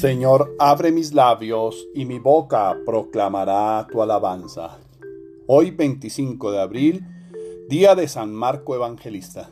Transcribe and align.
Señor, 0.00 0.56
abre 0.58 0.92
mis 0.92 1.12
labios 1.12 1.86
y 1.94 2.06
mi 2.06 2.18
boca 2.18 2.74
proclamará 2.86 3.86
tu 3.92 4.00
alabanza. 4.00 4.78
Hoy 5.46 5.72
25 5.72 6.52
de 6.52 6.58
abril, 6.58 7.04
día 7.68 7.94
de 7.94 8.08
San 8.08 8.32
Marco 8.32 8.74
Evangelista. 8.74 9.50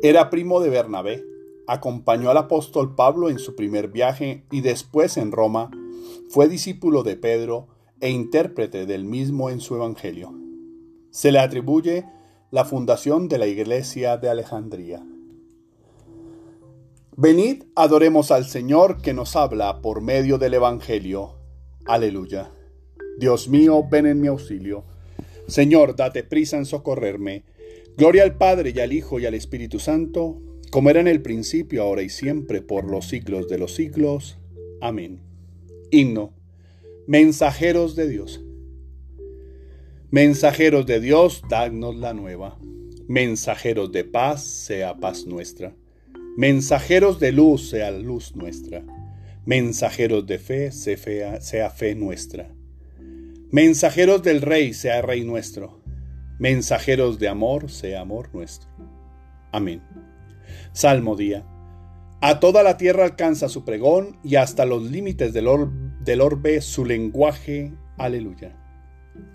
Era 0.00 0.30
primo 0.30 0.60
de 0.60 0.70
Bernabé, 0.70 1.24
acompañó 1.66 2.30
al 2.30 2.36
apóstol 2.36 2.94
Pablo 2.94 3.30
en 3.30 3.40
su 3.40 3.56
primer 3.56 3.88
viaje 3.88 4.44
y 4.48 4.60
después 4.60 5.16
en 5.16 5.32
Roma, 5.32 5.72
fue 6.28 6.46
discípulo 6.46 7.02
de 7.02 7.16
Pedro 7.16 7.66
e 7.98 8.10
intérprete 8.10 8.86
del 8.86 9.04
mismo 9.04 9.50
en 9.50 9.58
su 9.58 9.74
Evangelio. 9.74 10.32
Se 11.10 11.32
le 11.32 11.40
atribuye 11.40 12.06
la 12.52 12.64
fundación 12.64 13.26
de 13.26 13.38
la 13.38 13.48
iglesia 13.48 14.18
de 14.18 14.28
Alejandría. 14.28 15.04
Venid, 17.22 17.64
adoremos 17.76 18.30
al 18.30 18.46
Señor 18.46 19.02
que 19.02 19.12
nos 19.12 19.36
habla 19.36 19.82
por 19.82 20.00
medio 20.00 20.38
del 20.38 20.54
Evangelio. 20.54 21.34
Aleluya. 21.84 22.50
Dios 23.18 23.46
mío, 23.46 23.84
ven 23.90 24.06
en 24.06 24.22
mi 24.22 24.28
auxilio. 24.28 24.84
Señor, 25.46 25.96
date 25.96 26.24
prisa 26.24 26.56
en 26.56 26.64
socorrerme. 26.64 27.44
Gloria 27.98 28.22
al 28.22 28.38
Padre 28.38 28.72
y 28.74 28.80
al 28.80 28.94
Hijo 28.94 29.20
y 29.20 29.26
al 29.26 29.34
Espíritu 29.34 29.78
Santo, 29.78 30.40
como 30.70 30.88
era 30.88 31.00
en 31.00 31.08
el 31.08 31.20
principio, 31.20 31.82
ahora 31.82 32.00
y 32.00 32.08
siempre, 32.08 32.62
por 32.62 32.90
los 32.90 33.08
siglos 33.08 33.48
de 33.48 33.58
los 33.58 33.74
siglos. 33.74 34.38
Amén. 34.80 35.20
Himno. 35.90 36.32
Mensajeros 37.06 37.96
de 37.96 38.08
Dios. 38.08 38.42
Mensajeros 40.10 40.86
de 40.86 41.00
Dios, 41.00 41.42
dadnos 41.50 41.96
la 41.96 42.14
nueva. 42.14 42.56
Mensajeros 43.08 43.92
de 43.92 44.04
paz, 44.04 44.42
sea 44.42 44.96
paz 44.96 45.26
nuestra. 45.26 45.76
Mensajeros 46.36 47.18
de 47.18 47.32
luz 47.32 47.70
sea 47.70 47.90
luz 47.90 48.36
nuestra. 48.36 48.82
Mensajeros 49.44 50.26
de 50.26 50.38
fe 50.38 50.70
sea 50.70 51.70
fe 51.70 51.94
nuestra. 51.94 52.54
Mensajeros 53.50 54.22
del 54.22 54.42
Rey 54.42 54.72
sea 54.72 55.02
Rey 55.02 55.24
nuestro. 55.24 55.82
Mensajeros 56.38 57.18
de 57.18 57.28
amor 57.28 57.68
sea 57.68 58.00
amor 58.00 58.30
nuestro. 58.32 58.70
Amén. 59.50 59.82
Salmo 60.72 61.16
día. 61.16 61.44
A 62.20 62.38
toda 62.38 62.62
la 62.62 62.76
tierra 62.76 63.04
alcanza 63.04 63.48
su 63.48 63.64
pregón 63.64 64.18
y 64.22 64.36
hasta 64.36 64.66
los 64.66 64.84
límites 64.84 65.32
del, 65.32 65.48
del 66.04 66.20
orbe 66.20 66.60
su 66.60 66.84
lenguaje. 66.84 67.72
Aleluya. 67.98 68.56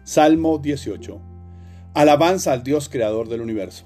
Salmo 0.04 0.60
18. 0.60 1.22
Alabanza 1.94 2.54
al 2.54 2.64
Dios 2.64 2.88
creador 2.88 3.28
del 3.28 3.42
universo. 3.42 3.86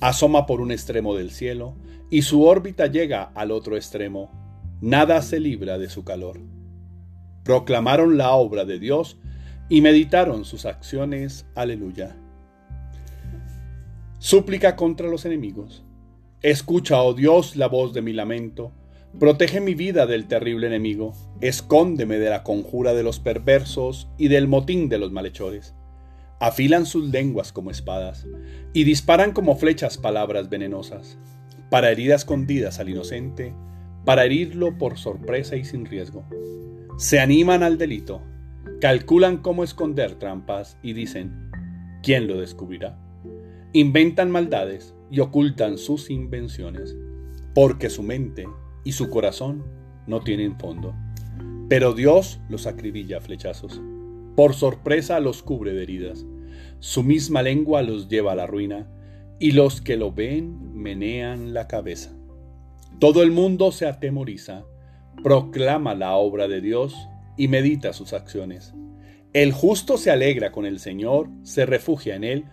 Asoma 0.00 0.46
por 0.46 0.60
un 0.60 0.70
extremo 0.70 1.14
del 1.14 1.30
cielo, 1.30 1.74
y 2.10 2.22
su 2.22 2.44
órbita 2.44 2.86
llega 2.86 3.24
al 3.34 3.50
otro 3.50 3.76
extremo, 3.76 4.30
nada 4.80 5.20
se 5.22 5.40
libra 5.40 5.78
de 5.78 5.88
su 5.88 6.04
calor. 6.04 6.40
Proclamaron 7.44 8.16
la 8.16 8.32
obra 8.32 8.64
de 8.64 8.78
Dios 8.78 9.18
y 9.68 9.80
meditaron 9.80 10.44
sus 10.44 10.66
acciones. 10.66 11.46
Aleluya. 11.54 12.16
Súplica 14.18 14.76
contra 14.76 15.08
los 15.08 15.24
enemigos. 15.24 15.84
Escucha, 16.42 17.02
oh 17.02 17.14
Dios, 17.14 17.56
la 17.56 17.68
voz 17.68 17.92
de 17.92 18.02
mi 18.02 18.12
lamento. 18.12 18.72
Protege 19.18 19.60
mi 19.60 19.74
vida 19.74 20.06
del 20.06 20.26
terrible 20.26 20.66
enemigo. 20.66 21.14
Escóndeme 21.40 22.18
de 22.18 22.30
la 22.30 22.42
conjura 22.42 22.94
de 22.94 23.02
los 23.02 23.18
perversos 23.18 24.08
y 24.18 24.28
del 24.28 24.46
motín 24.46 24.88
de 24.88 24.98
los 24.98 25.10
malhechores. 25.10 25.74
Afilan 26.40 26.86
sus 26.86 27.10
lenguas 27.10 27.52
como 27.52 27.70
espadas 27.70 28.26
y 28.72 28.84
disparan 28.84 29.32
como 29.32 29.56
flechas 29.56 29.98
palabras 29.98 30.48
venenosas 30.48 31.18
para 31.70 31.90
herir 31.90 32.12
escondidas 32.12 32.78
al 32.78 32.88
inocente, 32.88 33.54
para 34.04 34.24
herirlo 34.24 34.78
por 34.78 34.98
sorpresa 34.98 35.56
y 35.56 35.64
sin 35.64 35.84
riesgo. 35.84 36.24
Se 36.96 37.20
animan 37.20 37.62
al 37.62 37.76
delito, 37.76 38.22
calculan 38.80 39.38
cómo 39.38 39.64
esconder 39.64 40.14
trampas 40.14 40.78
y 40.82 40.92
dicen, 40.92 41.50
¿quién 42.02 42.26
lo 42.28 42.40
descubrirá? 42.40 42.96
Inventan 43.72 44.30
maldades 44.30 44.94
y 45.10 45.20
ocultan 45.20 45.76
sus 45.76 46.08
invenciones, 46.10 46.96
porque 47.54 47.90
su 47.90 48.02
mente 48.02 48.46
y 48.84 48.92
su 48.92 49.10
corazón 49.10 49.64
no 50.06 50.20
tienen 50.20 50.58
fondo. 50.58 50.94
Pero 51.68 51.92
Dios 51.92 52.40
los 52.48 52.66
acribilla 52.66 53.18
a 53.18 53.20
flechazos, 53.20 53.80
por 54.38 54.54
sorpresa 54.54 55.18
los 55.18 55.42
cubre 55.42 55.72
de 55.72 55.82
heridas, 55.82 56.24
su 56.78 57.02
misma 57.02 57.42
lengua 57.42 57.82
los 57.82 58.06
lleva 58.06 58.30
a 58.30 58.36
la 58.36 58.46
ruina, 58.46 58.88
y 59.40 59.50
los 59.50 59.80
que 59.80 59.96
lo 59.96 60.12
ven 60.12 60.80
menean 60.80 61.54
la 61.54 61.66
cabeza. 61.66 62.16
Todo 63.00 63.24
el 63.24 63.32
mundo 63.32 63.72
se 63.72 63.86
atemoriza, 63.86 64.64
proclama 65.24 65.96
la 65.96 66.14
obra 66.14 66.46
de 66.46 66.60
Dios 66.60 66.94
y 67.36 67.48
medita 67.48 67.92
sus 67.92 68.12
acciones. 68.12 68.74
El 69.32 69.50
justo 69.50 69.96
se 69.96 70.12
alegra 70.12 70.52
con 70.52 70.66
el 70.66 70.78
Señor, 70.78 71.30
se 71.42 71.66
refugia 71.66 72.14
en 72.14 72.22
Él 72.22 72.44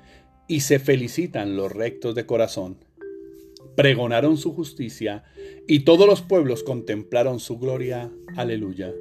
y 0.47 0.61
se 0.61 0.79
felicitan 0.79 1.55
los 1.55 1.71
rectos 1.71 2.15
de 2.15 2.25
corazón. 2.25 2.79
Pregonaron 3.75 4.37
su 4.37 4.55
justicia 4.55 5.23
y 5.67 5.81
todos 5.81 6.07
los 6.07 6.23
pueblos 6.23 6.63
contemplaron 6.63 7.39
su 7.39 7.59
gloria. 7.59 8.11
Aleluya. 8.35 8.91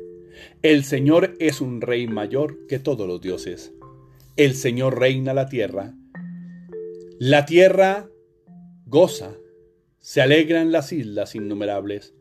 El 0.63 0.85
Señor 0.85 1.37
es 1.39 1.61
un 1.61 1.81
rey 1.81 2.07
mayor 2.07 2.67
que 2.67 2.79
todos 2.79 3.07
los 3.07 3.21
dioses. 3.21 3.73
El 4.37 4.55
Señor 4.55 4.99
reina 4.99 5.35
la 5.35 5.49
tierra 5.49 5.95
la 7.21 7.47
tierra 7.47 8.11
goza, 8.87 9.37
se 10.01 10.21
alegran 10.21 10.73
las 10.73 10.93
islas 10.93 11.37
innumerables. 11.37 12.13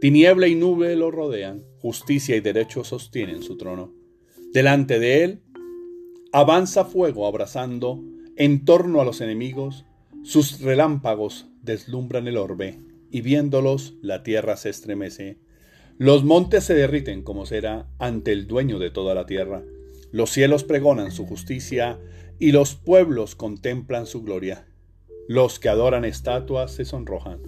Tiniebla 0.00 0.46
y 0.46 0.54
nube 0.54 0.94
lo 0.94 1.10
rodean, 1.10 1.64
justicia 1.78 2.36
y 2.36 2.40
derecho 2.40 2.84
sostienen 2.84 3.42
su 3.42 3.56
trono. 3.56 3.94
Delante 4.52 4.98
de 5.00 5.24
él 5.24 5.42
avanza 6.32 6.84
fuego 6.84 7.26
abrazando 7.26 8.04
en 8.36 8.66
torno 8.66 9.00
a 9.00 9.06
los 9.06 9.22
enemigos, 9.22 9.86
sus 10.22 10.60
relámpagos 10.60 11.46
deslumbran 11.62 12.28
el 12.28 12.36
orbe, 12.36 12.78
y 13.10 13.22
viéndolos 13.22 13.94
la 14.02 14.22
tierra 14.22 14.58
se 14.58 14.68
estremece. 14.68 15.38
Los 15.98 16.24
montes 16.24 16.64
se 16.64 16.74
derriten 16.74 17.22
como 17.22 17.46
cera 17.46 17.88
ante 17.98 18.32
el 18.32 18.46
dueño 18.46 18.78
de 18.78 18.90
toda 18.90 19.14
la 19.14 19.24
tierra. 19.24 19.64
Los 20.12 20.30
cielos 20.30 20.62
pregonan 20.62 21.10
su 21.10 21.24
justicia 21.24 21.98
y 22.38 22.52
los 22.52 22.74
pueblos 22.74 23.34
contemplan 23.34 24.04
su 24.06 24.22
gloria. 24.22 24.66
Los 25.26 25.58
que 25.58 25.70
adoran 25.70 26.04
estatuas 26.04 26.72
se 26.72 26.84
sonrojan. 26.84 27.40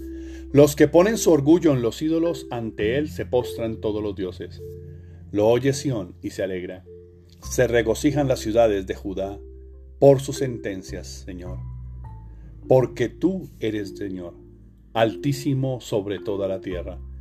Los 0.50 0.76
que 0.76 0.88
ponen 0.88 1.18
su 1.18 1.30
orgullo 1.30 1.74
en 1.74 1.82
los 1.82 2.00
ídolos, 2.00 2.46
ante 2.50 2.96
él 2.96 3.10
se 3.10 3.26
postran 3.26 3.82
todos 3.82 4.02
los 4.02 4.16
dioses. 4.16 4.62
Lo 5.30 5.46
oye 5.46 5.74
Sión 5.74 6.14
y 6.22 6.30
se 6.30 6.42
alegra. 6.42 6.86
Se 7.42 7.66
regocijan 7.66 8.28
las 8.28 8.40
ciudades 8.40 8.86
de 8.86 8.94
Judá 8.94 9.38
por 9.98 10.20
sus 10.20 10.38
sentencias, 10.38 11.06
Señor. 11.06 11.58
Porque 12.66 13.10
tú 13.10 13.50
eres 13.60 13.90
Señor, 13.90 14.34
altísimo 14.94 15.82
sobre 15.82 16.18
toda 16.18 16.48
la 16.48 16.62
tierra, 16.62 16.98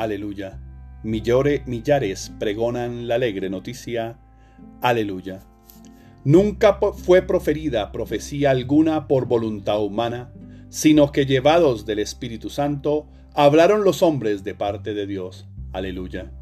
Aleluya. 0.00 0.58
millares 1.02 2.32
pregonan 2.38 3.06
la 3.06 3.16
alegre 3.16 3.50
noticia. 3.50 4.16
Aleluya. 4.80 5.40
Nunca 6.24 6.78
fue 6.94 7.20
proferida 7.20 7.92
profecía 7.92 8.50
alguna 8.50 9.06
por 9.06 9.26
voluntad 9.26 9.82
humana, 9.82 10.32
sino 10.70 11.12
que 11.12 11.26
llevados 11.26 11.84
del 11.84 11.98
Espíritu 11.98 12.48
Santo, 12.48 13.08
hablaron 13.34 13.84
los 13.84 14.02
hombres 14.02 14.42
de 14.42 14.54
parte 14.54 14.94
de 14.94 15.06
Dios. 15.06 15.46
Aleluya. 15.70 16.32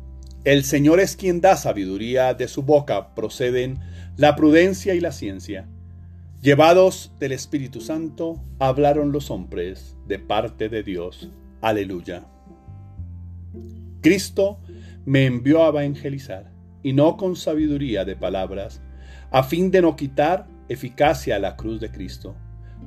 El 0.44 0.62
Señor 0.62 1.00
es 1.00 1.16
quien 1.16 1.40
da 1.40 1.56
sabiduría, 1.56 2.34
de 2.34 2.46
su 2.46 2.62
boca 2.62 3.12
proceden 3.16 3.80
la 4.16 4.36
prudencia 4.36 4.94
y 4.94 5.00
la 5.00 5.10
ciencia. 5.10 5.66
Llevados 6.42 7.10
del 7.18 7.32
Espíritu 7.32 7.80
Santo, 7.80 8.40
hablaron 8.60 9.10
los 9.10 9.32
hombres 9.32 9.96
de 10.06 10.20
parte 10.20 10.68
de 10.68 10.84
Dios. 10.84 11.28
Aleluya. 11.60 12.24
Cristo 14.00 14.58
me 15.04 15.26
envió 15.26 15.64
a 15.64 15.68
evangelizar, 15.68 16.52
y 16.82 16.92
no 16.92 17.16
con 17.16 17.36
sabiduría 17.36 18.04
de 18.04 18.16
palabras, 18.16 18.80
a 19.30 19.42
fin 19.42 19.70
de 19.70 19.82
no 19.82 19.96
quitar 19.96 20.46
eficacia 20.68 21.36
a 21.36 21.38
la 21.38 21.56
cruz 21.56 21.80
de 21.80 21.90
Cristo. 21.90 22.36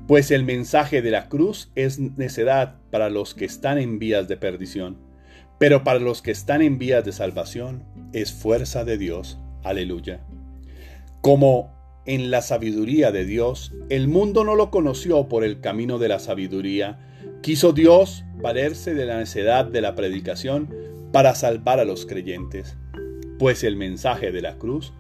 Pues 0.08 0.32
el 0.32 0.44
mensaje 0.44 1.02
de 1.02 1.12
la 1.12 1.28
cruz 1.28 1.72
es 1.76 2.00
necedad 2.00 2.76
para 2.92 3.10
los 3.10 3.34
que 3.34 3.46
están 3.46 3.78
en 3.78 4.00
vías 4.00 4.28
de 4.28 4.38
perdición, 4.38 4.98
pero 5.60 5.84
para 5.84 6.00
los 6.00 6.22
que 6.22 6.32
están 6.32 6.62
en 6.62 6.78
vías 6.78 7.04
de 7.06 7.12
salvación 7.12 7.84
es 8.14 8.32
fuerza 8.32 8.84
de 8.84 8.98
Dios. 8.98 9.38
Aleluya. 9.64 10.22
Como 11.22 11.72
en 12.06 12.32
la 12.32 12.42
sabiduría 12.42 13.12
de 13.12 13.26
Dios, 13.26 13.74
el 13.90 14.08
mundo 14.08 14.44
no 14.44 14.56
lo 14.56 14.72
conoció 14.72 15.28
por 15.28 15.44
el 15.44 15.62
camino 15.62 16.00
de 16.00 16.08
la 16.08 16.20
sabiduría, 16.20 17.00
quiso 17.42 17.74
Dios 17.74 18.24
valerse 18.38 18.96
de 18.96 19.06
la 19.06 19.18
necedad 19.18 19.66
de 19.66 19.82
la 19.82 19.94
predicación 19.94 20.74
para 21.12 21.36
salvar 21.36 21.80
a 21.80 21.86
los 21.86 22.06
creyentes, 22.06 22.78
pues 23.40 23.64
el 23.64 23.76
mensaje 23.76 24.32
de 24.32 24.42
la 24.42 24.58
cruz 24.58 24.94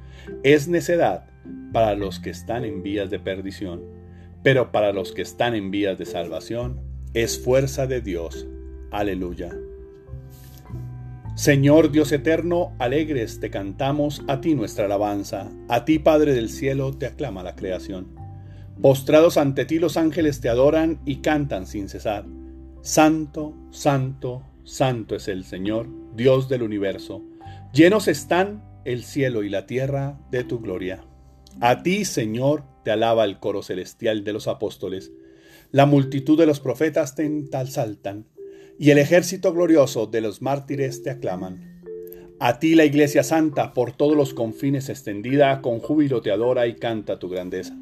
es 0.43 0.67
necedad 0.67 1.25
para 1.71 1.95
los 1.95 2.19
que 2.19 2.29
están 2.29 2.65
en 2.65 2.83
vías 2.83 3.09
de 3.09 3.19
perdición, 3.19 3.81
pero 4.43 4.71
para 4.71 4.91
los 4.91 5.11
que 5.11 5.21
están 5.21 5.55
en 5.55 5.71
vías 5.71 5.97
de 5.97 6.05
salvación 6.05 6.81
es 7.13 7.39
fuerza 7.39 7.87
de 7.87 8.01
Dios. 8.01 8.47
Aleluya. 8.91 9.51
Señor 11.35 11.91
Dios 11.91 12.11
eterno, 12.11 12.73
alegres 12.77 13.39
te 13.39 13.49
cantamos 13.49 14.21
a 14.27 14.41
ti 14.41 14.53
nuestra 14.53 14.85
alabanza, 14.85 15.49
a 15.69 15.85
ti 15.85 15.97
Padre 15.97 16.33
del 16.33 16.49
cielo 16.49 16.93
te 16.97 17.05
aclama 17.05 17.41
la 17.41 17.55
creación. 17.55 18.07
Postrados 18.81 19.37
ante 19.37 19.65
ti 19.65 19.79
los 19.79 19.97
ángeles 19.97 20.41
te 20.41 20.49
adoran 20.49 20.99
y 21.05 21.17
cantan 21.17 21.67
sin 21.67 21.87
cesar. 21.87 22.25
Santo, 22.81 23.55
santo, 23.71 24.43
santo 24.63 25.15
es 25.15 25.27
el 25.27 25.43
Señor, 25.43 25.87
Dios 26.15 26.49
del 26.49 26.63
universo. 26.63 27.23
Llenos 27.73 28.07
están 28.07 28.63
el 28.85 29.03
cielo 29.03 29.43
y 29.43 29.49
la 29.49 29.65
tierra 29.65 30.19
de 30.31 30.43
tu 30.43 30.59
gloria. 30.59 31.03
A 31.59 31.83
ti, 31.83 32.05
Señor, 32.05 32.63
te 32.83 32.91
alaba 32.91 33.25
el 33.25 33.39
coro 33.39 33.63
celestial 33.63 34.23
de 34.23 34.33
los 34.33 34.47
apóstoles. 34.47 35.11
La 35.71 35.85
multitud 35.85 36.37
de 36.37 36.45
los 36.45 36.59
profetas 36.59 37.15
te 37.15 37.23
ensaltan, 37.25 38.27
y 38.77 38.89
el 38.89 38.97
ejército 38.97 39.53
glorioso 39.53 40.07
de 40.07 40.21
los 40.21 40.41
mártires 40.41 41.03
te 41.03 41.11
aclaman. 41.11 41.83
A 42.39 42.57
ti 42.59 42.73
la 42.73 42.85
Iglesia 42.85 43.23
Santa 43.23 43.73
por 43.73 43.91
todos 43.91 44.17
los 44.17 44.33
confines 44.33 44.89
extendida, 44.89 45.61
con 45.61 45.79
júbilo 45.79 46.21
te 46.21 46.31
adora 46.31 46.65
y 46.67 46.75
canta 46.75 47.19
tu 47.19 47.29
grandeza. 47.29 47.77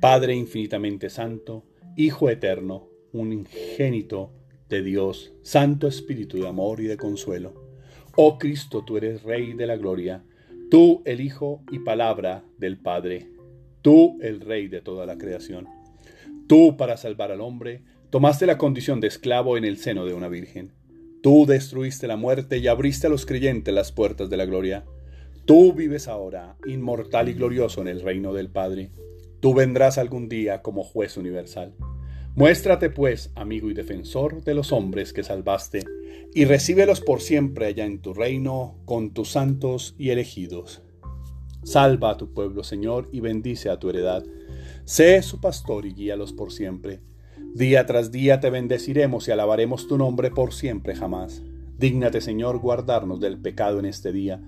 Padre 0.00 0.34
infinitamente 0.34 1.10
santo, 1.10 1.64
Hijo 1.96 2.28
eterno, 2.28 2.88
un 3.12 3.32
ingénito 3.32 4.32
de 4.68 4.82
Dios, 4.82 5.32
Santo 5.42 5.86
Espíritu 5.86 6.38
de 6.38 6.48
amor 6.48 6.80
y 6.80 6.84
de 6.84 6.96
consuelo. 6.96 7.54
Oh 8.16 8.38
Cristo, 8.38 8.84
tú 8.84 8.96
eres 8.96 9.22
Rey 9.22 9.52
de 9.54 9.66
la 9.66 9.76
gloria, 9.76 10.24
tú 10.70 11.02
el 11.04 11.20
Hijo 11.20 11.62
y 11.70 11.80
palabra 11.80 12.44
del 12.58 12.78
Padre, 12.78 13.28
tú 13.82 14.18
el 14.22 14.40
Rey 14.40 14.68
de 14.68 14.80
toda 14.80 15.06
la 15.06 15.18
creación. 15.18 15.66
Tú, 16.46 16.76
para 16.76 16.96
salvar 16.96 17.32
al 17.32 17.40
hombre, 17.40 17.82
tomaste 18.10 18.46
la 18.46 18.58
condición 18.58 19.00
de 19.00 19.08
esclavo 19.08 19.56
en 19.56 19.64
el 19.64 19.78
seno 19.78 20.04
de 20.04 20.14
una 20.14 20.28
virgen. 20.28 20.72
Tú 21.22 21.46
destruiste 21.46 22.06
la 22.06 22.16
muerte 22.16 22.58
y 22.58 22.68
abriste 22.68 23.06
a 23.06 23.10
los 23.10 23.24
creyentes 23.24 23.72
las 23.72 23.92
puertas 23.92 24.28
de 24.28 24.36
la 24.36 24.44
gloria. 24.44 24.84
Tú 25.46 25.72
vives 25.72 26.06
ahora, 26.06 26.56
inmortal 26.66 27.28
y 27.28 27.32
glorioso 27.32 27.80
en 27.80 27.88
el 27.88 28.02
reino 28.02 28.34
del 28.34 28.50
Padre. 28.50 28.90
Tú 29.40 29.54
vendrás 29.54 29.98
algún 29.98 30.28
día 30.28 30.62
como 30.62 30.84
juez 30.84 31.16
universal. 31.16 31.74
Muéstrate 32.36 32.90
pues, 32.90 33.30
amigo 33.36 33.70
y 33.70 33.74
defensor 33.74 34.42
de 34.42 34.54
los 34.54 34.72
hombres 34.72 35.12
que 35.12 35.22
salvaste, 35.22 35.84
y 36.34 36.46
recíbelos 36.46 37.00
por 37.00 37.20
siempre 37.20 37.66
allá 37.66 37.84
en 37.84 38.02
tu 38.02 38.12
reino 38.12 38.76
con 38.86 39.14
tus 39.14 39.30
santos 39.30 39.94
y 39.98 40.10
elegidos. 40.10 40.82
Salva 41.62 42.10
a 42.10 42.16
tu 42.16 42.34
pueblo, 42.34 42.64
Señor, 42.64 43.08
y 43.12 43.20
bendice 43.20 43.70
a 43.70 43.78
tu 43.78 43.88
heredad. 43.88 44.24
Sé 44.84 45.22
su 45.22 45.40
pastor 45.40 45.86
y 45.86 45.94
guíalos 45.94 46.32
por 46.32 46.50
siempre. 46.50 47.00
Día 47.54 47.86
tras 47.86 48.10
día 48.10 48.40
te 48.40 48.50
bendeciremos 48.50 49.28
y 49.28 49.30
alabaremos 49.30 49.86
tu 49.86 49.96
nombre 49.96 50.32
por 50.32 50.52
siempre 50.52 50.96
jamás. 50.96 51.40
Dígnate, 51.78 52.20
Señor, 52.20 52.58
guardarnos 52.58 53.20
del 53.20 53.38
pecado 53.38 53.78
en 53.78 53.84
este 53.84 54.10
día. 54.10 54.42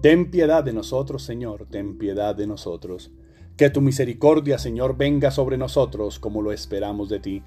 Ten 0.00 0.30
piedad 0.30 0.62
de 0.62 0.72
nosotros, 0.72 1.24
Señor, 1.24 1.66
ten 1.68 1.98
piedad 1.98 2.36
de 2.36 2.46
nosotros. 2.46 3.10
Que 3.56 3.70
tu 3.70 3.80
misericordia, 3.80 4.58
Señor, 4.58 4.96
venga 4.96 5.30
sobre 5.30 5.58
nosotros 5.58 6.18
como 6.18 6.42
lo 6.42 6.52
esperamos 6.52 7.08
de 7.08 7.20
ti. 7.20 7.42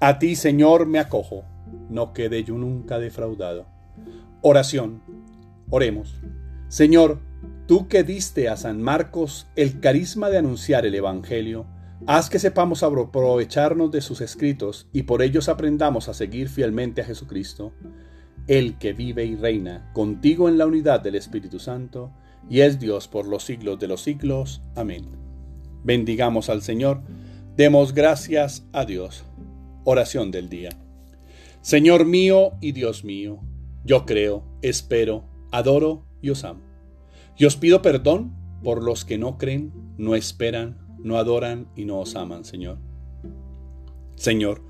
A 0.00 0.18
ti, 0.18 0.36
Señor, 0.36 0.86
me 0.86 0.98
acojo, 0.98 1.44
no 1.88 2.12
quede 2.12 2.44
yo 2.44 2.56
nunca 2.56 2.98
defraudado. 2.98 3.66
Oración. 4.42 5.02
Oremos. 5.70 6.16
Señor, 6.68 7.20
tú 7.66 7.88
que 7.88 8.02
diste 8.02 8.48
a 8.48 8.56
San 8.56 8.80
Marcos 8.82 9.46
el 9.56 9.80
carisma 9.80 10.30
de 10.30 10.38
anunciar 10.38 10.86
el 10.86 10.94
Evangelio, 10.94 11.66
haz 12.06 12.30
que 12.30 12.38
sepamos 12.38 12.82
aprovecharnos 12.82 13.90
de 13.90 14.00
sus 14.00 14.20
escritos 14.20 14.88
y 14.92 15.02
por 15.02 15.22
ellos 15.22 15.48
aprendamos 15.48 16.08
a 16.08 16.14
seguir 16.14 16.48
fielmente 16.48 17.02
a 17.02 17.04
Jesucristo, 17.04 17.72
el 18.46 18.78
que 18.78 18.92
vive 18.92 19.24
y 19.24 19.36
reina 19.36 19.90
contigo 19.92 20.48
en 20.48 20.58
la 20.58 20.66
unidad 20.66 21.00
del 21.00 21.14
Espíritu 21.14 21.58
Santo, 21.58 22.10
y 22.48 22.60
es 22.60 22.80
Dios 22.80 23.06
por 23.06 23.26
los 23.26 23.44
siglos 23.44 23.78
de 23.78 23.88
los 23.88 24.02
siglos. 24.02 24.62
Amén. 24.74 25.29
Bendigamos 25.82 26.48
al 26.50 26.62
Señor, 26.62 27.02
demos 27.56 27.94
gracias 27.94 28.66
a 28.72 28.84
Dios. 28.84 29.24
Oración 29.84 30.30
del 30.30 30.48
día. 30.48 30.70
Señor 31.62 32.04
mío 32.04 32.52
y 32.60 32.72
Dios 32.72 33.04
mío, 33.04 33.40
yo 33.84 34.04
creo, 34.06 34.44
espero, 34.62 35.24
adoro 35.50 36.06
y 36.20 36.30
os 36.30 36.44
amo. 36.44 36.60
Y 37.36 37.44
os 37.46 37.56
pido 37.56 37.82
perdón 37.82 38.34
por 38.62 38.82
los 38.82 39.04
que 39.04 39.18
no 39.18 39.38
creen, 39.38 39.72
no 39.96 40.14
esperan, 40.14 40.78
no 40.98 41.16
adoran 41.16 41.68
y 41.76 41.86
no 41.86 41.98
os 41.98 42.14
aman, 42.14 42.44
Señor. 42.44 42.78
Señor, 44.16 44.62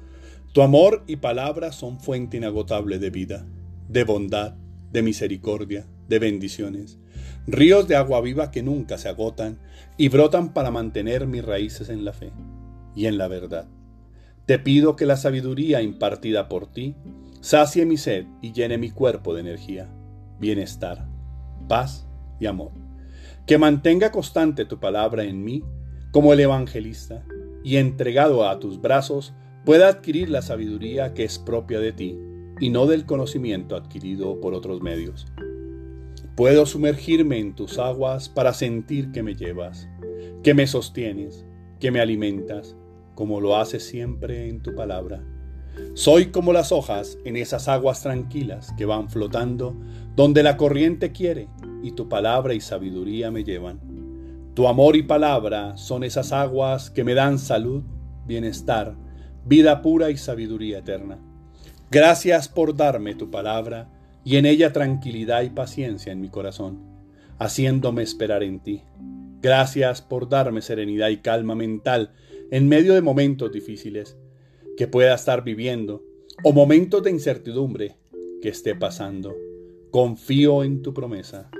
tu 0.52 0.62
amor 0.62 1.04
y 1.06 1.16
palabra 1.16 1.72
son 1.72 2.00
fuente 2.00 2.36
inagotable 2.36 2.98
de 2.98 3.10
vida, 3.10 3.46
de 3.88 4.04
bondad, 4.04 4.54
de 4.92 5.02
misericordia, 5.02 5.86
de 6.08 6.18
bendiciones, 6.18 6.98
ríos 7.46 7.88
de 7.88 7.96
agua 7.96 8.20
viva 8.20 8.50
que 8.50 8.62
nunca 8.62 8.98
se 8.98 9.08
agotan 9.08 9.58
y 9.96 10.08
brotan 10.08 10.52
para 10.52 10.70
mantener 10.70 11.26
mis 11.26 11.44
raíces 11.44 11.88
en 11.88 12.04
la 12.04 12.12
fe 12.12 12.32
y 12.94 13.06
en 13.06 13.18
la 13.18 13.28
verdad. 13.28 13.68
Te 14.46 14.58
pido 14.58 14.96
que 14.96 15.06
la 15.06 15.16
sabiduría 15.16 15.82
impartida 15.82 16.48
por 16.48 16.66
ti 16.66 16.96
sacie 17.40 17.86
mi 17.86 17.96
sed 17.96 18.26
y 18.42 18.52
llene 18.52 18.78
mi 18.78 18.90
cuerpo 18.90 19.34
de 19.34 19.40
energía, 19.40 19.88
bienestar, 20.38 21.06
paz 21.68 22.06
y 22.38 22.46
amor. 22.46 22.72
Que 23.46 23.58
mantenga 23.58 24.10
constante 24.10 24.64
tu 24.64 24.78
palabra 24.80 25.24
en 25.24 25.44
mí 25.44 25.62
como 26.10 26.32
el 26.32 26.40
evangelista 26.40 27.24
y 27.62 27.76
entregado 27.76 28.48
a 28.48 28.58
tus 28.58 28.80
brazos 28.80 29.34
pueda 29.64 29.88
adquirir 29.88 30.30
la 30.30 30.42
sabiduría 30.42 31.14
que 31.14 31.24
es 31.24 31.38
propia 31.38 31.78
de 31.78 31.92
ti 31.92 32.18
y 32.58 32.70
no 32.70 32.86
del 32.86 33.06
conocimiento 33.06 33.76
adquirido 33.76 34.40
por 34.40 34.54
otros 34.54 34.82
medios. 34.82 35.26
Puedo 36.40 36.64
sumergirme 36.64 37.38
en 37.38 37.54
tus 37.54 37.78
aguas 37.78 38.30
para 38.30 38.54
sentir 38.54 39.12
que 39.12 39.22
me 39.22 39.34
llevas, 39.34 39.90
que 40.42 40.54
me 40.54 40.66
sostienes, 40.66 41.44
que 41.78 41.90
me 41.90 42.00
alimentas, 42.00 42.78
como 43.14 43.42
lo 43.42 43.58
haces 43.58 43.86
siempre 43.86 44.48
en 44.48 44.62
tu 44.62 44.74
palabra. 44.74 45.22
Soy 45.92 46.30
como 46.30 46.54
las 46.54 46.72
hojas 46.72 47.18
en 47.26 47.36
esas 47.36 47.68
aguas 47.68 48.02
tranquilas 48.02 48.72
que 48.78 48.86
van 48.86 49.10
flotando 49.10 49.78
donde 50.16 50.42
la 50.42 50.56
corriente 50.56 51.12
quiere 51.12 51.48
y 51.82 51.92
tu 51.92 52.08
palabra 52.08 52.54
y 52.54 52.62
sabiduría 52.62 53.30
me 53.30 53.44
llevan. 53.44 53.78
Tu 54.54 54.66
amor 54.66 54.96
y 54.96 55.02
palabra 55.02 55.76
son 55.76 56.04
esas 56.04 56.32
aguas 56.32 56.90
que 56.90 57.04
me 57.04 57.12
dan 57.12 57.38
salud, 57.38 57.82
bienestar, 58.26 58.96
vida 59.44 59.82
pura 59.82 60.08
y 60.08 60.16
sabiduría 60.16 60.78
eterna. 60.78 61.18
Gracias 61.90 62.48
por 62.48 62.74
darme 62.74 63.14
tu 63.14 63.30
palabra 63.30 63.99
y 64.24 64.36
en 64.36 64.46
ella 64.46 64.72
tranquilidad 64.72 65.42
y 65.42 65.50
paciencia 65.50 66.12
en 66.12 66.20
mi 66.20 66.28
corazón, 66.28 66.80
haciéndome 67.38 68.02
esperar 68.02 68.42
en 68.42 68.60
ti. 68.60 68.82
Gracias 69.42 70.02
por 70.02 70.28
darme 70.28 70.60
serenidad 70.60 71.08
y 71.08 71.18
calma 71.18 71.54
mental 71.54 72.12
en 72.50 72.68
medio 72.68 72.94
de 72.94 73.00
momentos 73.00 73.50
difíciles 73.50 74.16
que 74.76 74.86
pueda 74.86 75.14
estar 75.14 75.44
viviendo 75.44 76.04
o 76.44 76.52
momentos 76.52 77.02
de 77.02 77.10
incertidumbre 77.10 77.96
que 78.42 78.48
esté 78.48 78.74
pasando. 78.74 79.34
Confío 79.90 80.62
en 80.64 80.82
tu 80.82 80.94
promesa. 80.94 81.50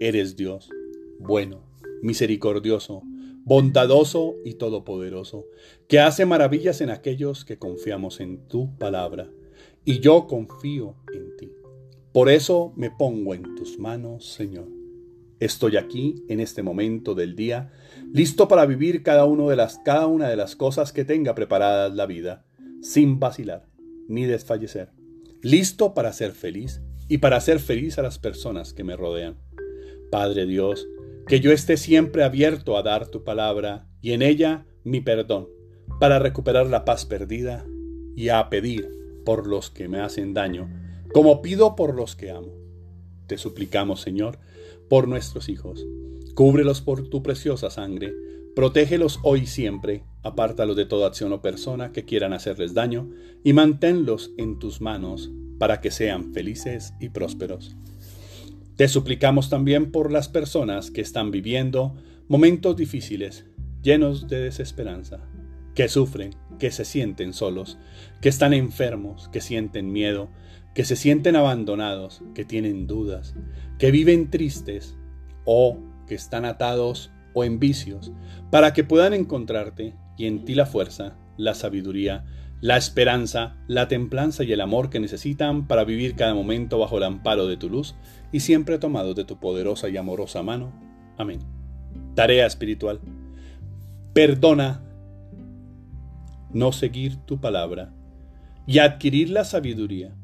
Eres 0.00 0.36
Dios, 0.36 0.70
bueno, 1.18 1.62
misericordioso, 2.02 3.02
bondadoso 3.44 4.36
y 4.44 4.54
todopoderoso, 4.54 5.46
que 5.88 6.00
hace 6.00 6.26
maravillas 6.26 6.80
en 6.80 6.90
aquellos 6.90 7.44
que 7.44 7.58
confiamos 7.58 8.20
en 8.20 8.46
tu 8.46 8.76
palabra. 8.78 9.30
Y 9.84 10.00
yo 10.00 10.26
confío 10.26 10.96
en. 11.12 11.27
Por 12.18 12.30
eso 12.30 12.72
me 12.74 12.90
pongo 12.90 13.32
en 13.32 13.54
tus 13.54 13.78
manos, 13.78 14.32
Señor. 14.32 14.66
Estoy 15.38 15.76
aquí 15.76 16.24
en 16.28 16.40
este 16.40 16.64
momento 16.64 17.14
del 17.14 17.36
día, 17.36 17.70
listo 18.12 18.48
para 18.48 18.66
vivir 18.66 19.04
cada, 19.04 19.24
las, 19.54 19.78
una 20.08 20.28
de 20.28 20.34
las 20.34 20.56
cosas 20.56 20.92
que 20.92 21.04
tenga 21.04 21.36
preparadas 21.36 21.94
la 21.94 22.06
vida, 22.06 22.44
sin 22.82 23.20
vacilar 23.20 23.68
ni 24.08 24.24
desfallecer, 24.24 24.90
listo 25.42 25.94
para 25.94 26.12
ser 26.12 26.32
feliz 26.32 26.82
y 27.06 27.18
para 27.18 27.36
hacer 27.36 27.60
feliz 27.60 28.00
a 28.00 28.02
las 28.02 28.18
personas 28.18 28.72
que 28.72 28.82
me 28.82 28.96
rodean. 28.96 29.36
Padre 30.10 30.44
Dios, 30.44 30.88
que 31.28 31.38
yo 31.38 31.52
esté 31.52 31.76
siempre 31.76 32.24
abierto 32.24 32.76
a 32.76 32.82
dar 32.82 33.06
tu 33.06 33.22
palabra 33.22 33.86
y 34.00 34.10
en 34.10 34.22
ella 34.22 34.66
mi 34.82 35.00
perdón, 35.00 35.46
para 36.00 36.18
recuperar 36.18 36.66
la 36.66 36.84
paz 36.84 37.06
perdida 37.06 37.64
y 38.16 38.30
a 38.30 38.48
pedir 38.50 38.90
por 39.24 39.46
los 39.46 39.70
que 39.70 39.86
me 39.86 40.00
hacen 40.00 40.34
daño, 40.34 40.87
como 41.18 41.42
pido 41.42 41.74
por 41.74 41.96
los 41.96 42.14
que 42.14 42.30
amo. 42.30 42.52
Te 43.26 43.38
suplicamos, 43.38 44.00
Señor, 44.00 44.38
por 44.88 45.08
nuestros 45.08 45.48
hijos. 45.48 45.84
Cúbrelos 46.36 46.80
por 46.80 47.08
tu 47.08 47.24
preciosa 47.24 47.70
sangre, 47.70 48.14
protégelos 48.54 49.18
hoy 49.24 49.40
y 49.40 49.46
siempre, 49.46 50.04
apártalos 50.22 50.76
de 50.76 50.86
toda 50.86 51.08
acción 51.08 51.32
o 51.32 51.42
persona 51.42 51.90
que 51.90 52.04
quieran 52.04 52.32
hacerles 52.32 52.72
daño, 52.72 53.10
y 53.42 53.52
manténlos 53.52 54.30
en 54.38 54.60
tus 54.60 54.80
manos 54.80 55.32
para 55.58 55.80
que 55.80 55.90
sean 55.90 56.32
felices 56.32 56.94
y 57.00 57.08
prósperos. 57.08 57.74
Te 58.76 58.86
suplicamos 58.86 59.50
también 59.50 59.90
por 59.90 60.12
las 60.12 60.28
personas 60.28 60.92
que 60.92 61.00
están 61.00 61.32
viviendo 61.32 61.96
momentos 62.28 62.76
difíciles, 62.76 63.44
llenos 63.82 64.28
de 64.28 64.38
desesperanza, 64.38 65.18
que 65.74 65.88
sufren, 65.88 66.36
que 66.60 66.70
se 66.70 66.84
sienten 66.84 67.32
solos, 67.32 67.76
que 68.20 68.28
están 68.28 68.52
enfermos, 68.52 69.28
que 69.32 69.40
sienten 69.40 69.90
miedo, 69.90 70.30
que 70.78 70.84
se 70.84 70.94
sienten 70.94 71.34
abandonados, 71.34 72.22
que 72.36 72.44
tienen 72.44 72.86
dudas, 72.86 73.34
que 73.80 73.90
viven 73.90 74.30
tristes 74.30 74.96
o 75.44 75.76
que 76.06 76.14
están 76.14 76.44
atados 76.44 77.10
o 77.34 77.42
en 77.42 77.58
vicios, 77.58 78.12
para 78.52 78.72
que 78.72 78.84
puedan 78.84 79.12
encontrarte 79.12 79.96
y 80.16 80.26
en 80.26 80.44
ti 80.44 80.54
la 80.54 80.66
fuerza, 80.66 81.16
la 81.36 81.54
sabiduría, 81.54 82.26
la 82.60 82.76
esperanza, 82.76 83.56
la 83.66 83.88
templanza 83.88 84.44
y 84.44 84.52
el 84.52 84.60
amor 84.60 84.88
que 84.88 85.00
necesitan 85.00 85.66
para 85.66 85.82
vivir 85.82 86.14
cada 86.14 86.32
momento 86.32 86.78
bajo 86.78 86.98
el 86.98 87.02
amparo 87.02 87.48
de 87.48 87.56
tu 87.56 87.68
luz 87.68 87.96
y 88.30 88.38
siempre 88.38 88.78
tomados 88.78 89.16
de 89.16 89.24
tu 89.24 89.40
poderosa 89.40 89.88
y 89.88 89.96
amorosa 89.96 90.44
mano. 90.44 90.72
Amén. 91.16 91.40
Tarea 92.14 92.46
espiritual. 92.46 93.00
Perdona 94.12 94.80
no 96.52 96.70
seguir 96.70 97.16
tu 97.16 97.40
palabra 97.40 97.92
y 98.64 98.78
adquirir 98.78 99.30
la 99.30 99.42
sabiduría 99.42 100.14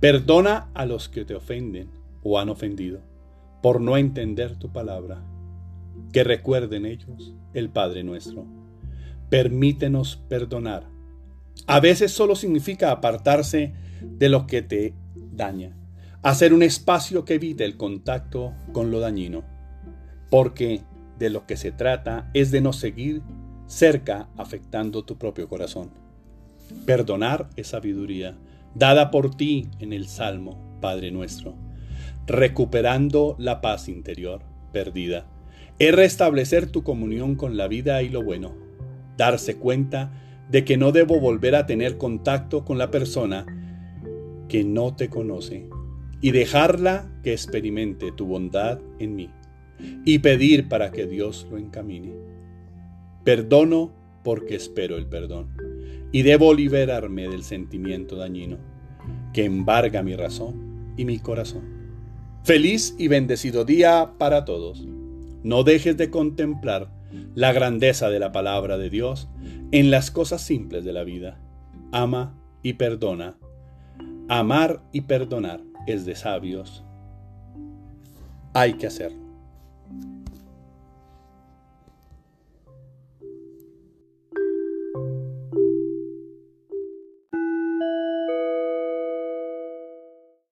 Perdona 0.00 0.68
a 0.74 0.84
los 0.84 1.08
que 1.08 1.24
te 1.24 1.34
ofenden 1.34 1.90
o 2.22 2.38
han 2.38 2.50
ofendido 2.50 3.00
por 3.62 3.80
no 3.80 3.96
entender 3.96 4.56
tu 4.56 4.70
palabra. 4.70 5.24
Que 6.12 6.22
recuerden 6.22 6.84
ellos 6.84 7.34
el 7.54 7.70
Padre 7.70 8.04
nuestro. 8.04 8.44
Permítenos 9.30 10.16
perdonar. 10.28 10.84
A 11.66 11.80
veces 11.80 12.12
solo 12.12 12.36
significa 12.36 12.90
apartarse 12.90 13.72
de 14.02 14.28
lo 14.28 14.46
que 14.46 14.60
te 14.60 14.94
daña, 15.32 15.74
hacer 16.22 16.52
un 16.52 16.62
espacio 16.62 17.24
que 17.24 17.34
evite 17.34 17.64
el 17.64 17.76
contacto 17.76 18.52
con 18.72 18.90
lo 18.90 19.00
dañino, 19.00 19.44
porque 20.30 20.82
de 21.18 21.30
lo 21.30 21.46
que 21.46 21.56
se 21.56 21.72
trata 21.72 22.30
es 22.34 22.50
de 22.50 22.60
no 22.60 22.72
seguir 22.72 23.22
cerca 23.66 24.28
afectando 24.36 25.04
tu 25.04 25.16
propio 25.16 25.48
corazón. 25.48 25.90
Perdonar 26.84 27.48
es 27.56 27.68
sabiduría 27.68 28.36
dada 28.76 29.10
por 29.10 29.34
ti 29.34 29.68
en 29.78 29.92
el 29.92 30.06
Salmo, 30.06 30.78
Padre 30.80 31.10
nuestro, 31.10 31.54
recuperando 32.26 33.34
la 33.38 33.60
paz 33.60 33.88
interior 33.88 34.42
perdida. 34.72 35.26
Es 35.78 35.94
restablecer 35.94 36.70
tu 36.70 36.82
comunión 36.82 37.36
con 37.36 37.56
la 37.56 37.68
vida 37.68 38.02
y 38.02 38.08
lo 38.10 38.22
bueno, 38.22 38.54
darse 39.16 39.56
cuenta 39.56 40.12
de 40.50 40.64
que 40.64 40.76
no 40.76 40.92
debo 40.92 41.20
volver 41.20 41.54
a 41.54 41.66
tener 41.66 41.96
contacto 41.96 42.64
con 42.64 42.78
la 42.78 42.90
persona 42.90 43.46
que 44.48 44.64
no 44.64 44.94
te 44.94 45.08
conoce 45.08 45.68
y 46.20 46.30
dejarla 46.30 47.10
que 47.22 47.32
experimente 47.32 48.12
tu 48.12 48.26
bondad 48.26 48.78
en 48.98 49.16
mí 49.16 49.30
y 50.04 50.18
pedir 50.20 50.68
para 50.68 50.92
que 50.92 51.06
Dios 51.06 51.46
lo 51.50 51.58
encamine. 51.58 52.12
Perdono 53.24 53.92
porque 54.22 54.54
espero 54.54 54.96
el 54.96 55.06
perdón 55.06 55.65
y 56.16 56.22
debo 56.22 56.54
liberarme 56.54 57.28
del 57.28 57.44
sentimiento 57.44 58.16
dañino 58.16 58.56
que 59.34 59.44
embarga 59.44 60.02
mi 60.02 60.16
razón 60.16 60.94
y 60.96 61.04
mi 61.04 61.18
corazón. 61.18 61.64
Feliz 62.42 62.94
y 62.98 63.08
bendecido 63.08 63.66
día 63.66 64.12
para 64.16 64.46
todos. 64.46 64.82
No 65.42 65.62
dejes 65.62 65.98
de 65.98 66.08
contemplar 66.08 66.90
la 67.34 67.52
grandeza 67.52 68.08
de 68.08 68.18
la 68.18 68.32
palabra 68.32 68.78
de 68.78 68.88
Dios 68.88 69.28
en 69.72 69.90
las 69.90 70.10
cosas 70.10 70.40
simples 70.40 70.86
de 70.86 70.94
la 70.94 71.04
vida. 71.04 71.38
Ama 71.92 72.34
y 72.62 72.72
perdona. 72.72 73.36
Amar 74.30 74.80
y 74.92 75.02
perdonar 75.02 75.60
es 75.86 76.06
de 76.06 76.14
sabios. 76.14 76.82
Hay 78.54 78.72
que 78.78 78.86
hacerlo. 78.86 79.20